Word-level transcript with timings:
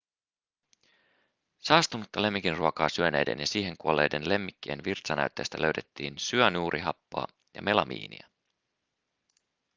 saastunutta 1.59 2.21
lemmikinruokaa 2.21 2.89
syöneiden 2.89 3.39
ja 3.39 3.47
siihen 3.47 3.77
kuolleiden 3.77 4.29
lemmikkien 4.29 4.83
virtsanäytteistä 4.83 5.61
löydettiin 5.61 6.13
syanuurihappoa 6.17 7.25
ja 7.53 7.61
melamiinia 7.61 8.27